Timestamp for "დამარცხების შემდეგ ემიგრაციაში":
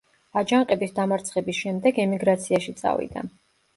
0.99-2.77